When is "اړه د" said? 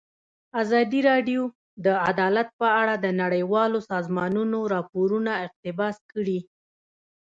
2.81-3.07